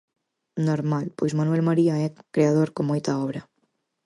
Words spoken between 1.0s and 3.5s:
pois Manuel María é un creador con moita obra.